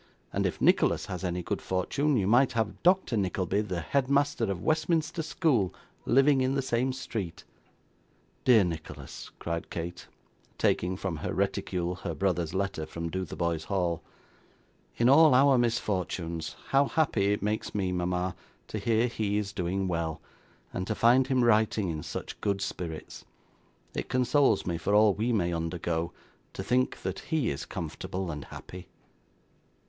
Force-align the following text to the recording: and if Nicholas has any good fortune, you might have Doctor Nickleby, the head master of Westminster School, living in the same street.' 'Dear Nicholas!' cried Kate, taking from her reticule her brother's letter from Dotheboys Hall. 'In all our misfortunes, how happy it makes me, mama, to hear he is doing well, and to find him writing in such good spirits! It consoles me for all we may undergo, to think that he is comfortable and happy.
and 0.33 0.47
if 0.47 0.59
Nicholas 0.59 1.05
has 1.05 1.23
any 1.23 1.43
good 1.43 1.61
fortune, 1.61 2.17
you 2.17 2.25
might 2.25 2.53
have 2.53 2.81
Doctor 2.81 3.15
Nickleby, 3.15 3.61
the 3.61 3.81
head 3.81 4.09
master 4.09 4.45
of 4.45 4.63
Westminster 4.63 5.21
School, 5.21 5.75
living 6.07 6.41
in 6.41 6.55
the 6.55 6.63
same 6.63 6.91
street.' 6.91 7.43
'Dear 8.43 8.63
Nicholas!' 8.63 9.29
cried 9.37 9.69
Kate, 9.69 10.07
taking 10.57 10.97
from 10.97 11.17
her 11.17 11.31
reticule 11.35 11.93
her 11.97 12.15
brother's 12.15 12.55
letter 12.55 12.87
from 12.87 13.11
Dotheboys 13.11 13.65
Hall. 13.65 14.01
'In 14.97 15.07
all 15.07 15.35
our 15.35 15.59
misfortunes, 15.59 16.55
how 16.69 16.85
happy 16.87 17.31
it 17.31 17.43
makes 17.43 17.75
me, 17.75 17.91
mama, 17.91 18.35
to 18.69 18.79
hear 18.79 19.05
he 19.05 19.37
is 19.37 19.53
doing 19.53 19.87
well, 19.87 20.19
and 20.73 20.87
to 20.87 20.95
find 20.95 21.27
him 21.27 21.43
writing 21.43 21.89
in 21.89 22.01
such 22.01 22.41
good 22.41 22.59
spirits! 22.59 23.23
It 23.93 24.09
consoles 24.09 24.65
me 24.65 24.79
for 24.79 24.95
all 24.95 25.13
we 25.13 25.31
may 25.31 25.53
undergo, 25.53 26.11
to 26.53 26.63
think 26.63 27.03
that 27.03 27.19
he 27.19 27.51
is 27.51 27.65
comfortable 27.67 28.31
and 28.31 28.45
happy. 28.45 28.87